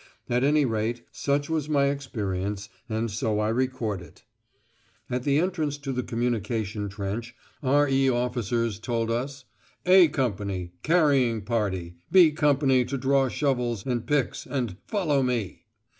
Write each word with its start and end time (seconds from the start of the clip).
At 0.27 0.43
any 0.43 0.65
rate, 0.65 1.03
such 1.11 1.47
was 1.47 1.69
my 1.69 1.85
experience, 1.85 2.69
and 2.89 3.11
so 3.11 3.39
I 3.39 3.49
record 3.49 4.01
it. 4.01 4.23
At 5.11 5.21
the 5.25 5.37
entrance 5.37 5.77
to 5.77 5.91
the 5.91 6.01
communication 6.01 6.89
trench 6.89 7.35
R.E. 7.61 8.09
officers 8.09 8.79
told 8.79 9.11
us 9.11 9.43
off: 9.43 9.85
"A" 9.91 10.07
Company, 10.07 10.71
"carrying 10.81 11.43
party"; 11.43 11.97
"B" 12.11 12.31
Company 12.31 12.83
to 12.83 12.97
draw 12.97 13.27
shovels 13.29 13.85
and 13.85 14.07
picks 14.07 14.47
and 14.47 14.75
"follow 14.87 15.21
me." 15.21 15.65